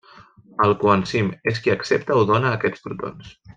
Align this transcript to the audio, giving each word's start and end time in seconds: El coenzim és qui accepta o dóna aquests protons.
El 0.67 0.73
coenzim 0.83 1.29
és 1.53 1.61
qui 1.67 1.75
accepta 1.75 2.19
o 2.23 2.25
dóna 2.33 2.57
aquests 2.57 2.87
protons. 2.89 3.33